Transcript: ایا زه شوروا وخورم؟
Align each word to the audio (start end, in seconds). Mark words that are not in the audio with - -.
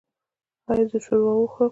ایا 0.69 0.85
زه 0.91 0.97
شوروا 1.05 1.33
وخورم؟ 1.37 1.69